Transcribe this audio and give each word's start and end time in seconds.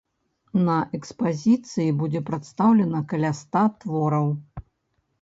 На 0.69 0.77
экспазіцыі 0.99 1.95
будзе 2.01 2.21
прадстаўлена 2.33 3.05
каля 3.15 3.31
ста 3.45 3.63
твораў. 3.81 4.27